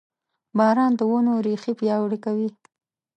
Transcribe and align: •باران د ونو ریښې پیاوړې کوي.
•باران 0.57 0.91
د 0.99 1.01
ونو 1.11 1.33
ریښې 1.45 1.73
پیاوړې 1.79 2.19
کوي. 2.25 2.49